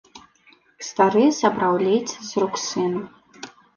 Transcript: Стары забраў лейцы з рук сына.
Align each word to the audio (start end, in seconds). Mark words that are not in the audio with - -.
Стары 0.87 1.25
забраў 1.41 1.73
лейцы 1.89 2.17
з 2.31 2.43
рук 2.45 2.53
сына. 2.67 3.01